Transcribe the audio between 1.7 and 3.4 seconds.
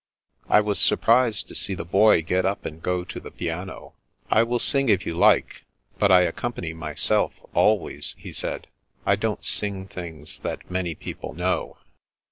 the Boy get up and go to the